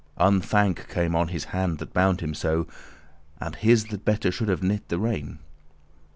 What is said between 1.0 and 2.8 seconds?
on his hand that bound him so *ill luck, a curse